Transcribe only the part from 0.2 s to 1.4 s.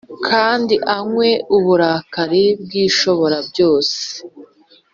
kandi anywe